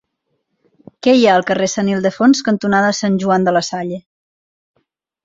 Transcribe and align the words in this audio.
Què 1.07 1.11
hi 1.17 1.27
ha 1.31 1.35
al 1.39 1.45
carrer 1.51 1.67
Sant 1.73 1.91
Ildefons 1.91 2.41
cantonada 2.47 2.89
Sant 3.01 3.21
Joan 3.25 3.47
de 3.49 3.55
la 3.59 3.63
Salle? 3.69 4.01